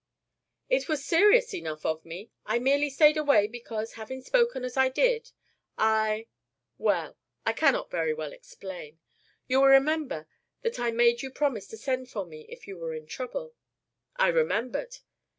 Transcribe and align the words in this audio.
"It 0.67 0.89
was 0.89 1.05
serious 1.05 1.53
enough 1.53 1.83
to 1.83 1.99
me. 2.03 2.31
I 2.43 2.57
merely 2.57 2.89
stayed 2.89 3.17
away, 3.17 3.45
because, 3.45 3.93
having 3.93 4.21
spoken 4.23 4.65
as 4.65 4.75
I 4.75 4.89
did, 4.89 5.29
I 5.77 6.25
well, 6.79 7.19
I 7.45 7.53
cannot 7.53 7.91
very 7.91 8.11
well 8.11 8.33
explain. 8.33 8.97
You 9.45 9.59
will 9.59 9.67
remember 9.67 10.25
that 10.63 10.79
I 10.79 10.89
made 10.89 11.21
you 11.21 11.29
promise 11.29 11.67
to 11.67 11.77
send 11.77 12.09
for 12.09 12.25
me 12.25 12.47
if 12.49 12.65
you 12.67 12.79
were 12.79 12.95
in 12.95 13.05
trouble" 13.05 13.53
"I 14.15 14.29
remembered!" 14.29 14.97